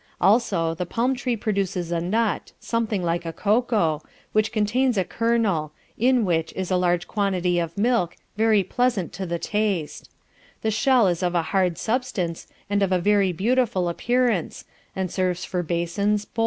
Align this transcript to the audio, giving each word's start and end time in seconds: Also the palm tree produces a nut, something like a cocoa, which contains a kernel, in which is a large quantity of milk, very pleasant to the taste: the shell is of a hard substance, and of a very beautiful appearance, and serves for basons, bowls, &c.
Also 0.19 0.73
the 0.73 0.85
palm 0.87 1.13
tree 1.13 1.37
produces 1.37 1.91
a 1.91 2.01
nut, 2.01 2.53
something 2.59 3.03
like 3.03 3.23
a 3.23 3.31
cocoa, 3.31 4.01
which 4.31 4.51
contains 4.51 4.97
a 4.97 5.03
kernel, 5.03 5.73
in 5.95 6.25
which 6.25 6.51
is 6.53 6.71
a 6.71 6.75
large 6.75 7.07
quantity 7.07 7.59
of 7.59 7.77
milk, 7.77 8.15
very 8.35 8.63
pleasant 8.63 9.13
to 9.13 9.27
the 9.27 9.37
taste: 9.37 10.09
the 10.63 10.71
shell 10.71 11.05
is 11.05 11.21
of 11.21 11.35
a 11.35 11.43
hard 11.53 11.77
substance, 11.77 12.47
and 12.67 12.81
of 12.81 12.91
a 12.91 12.97
very 12.97 13.31
beautiful 13.31 13.87
appearance, 13.87 14.65
and 14.95 15.11
serves 15.11 15.45
for 15.45 15.61
basons, 15.61 16.25
bowls, 16.25 16.35
&c. 16.35 16.39